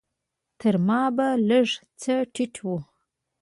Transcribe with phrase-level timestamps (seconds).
[0.59, 1.67] تر ما به لږ
[2.01, 2.67] څه ټيټ و.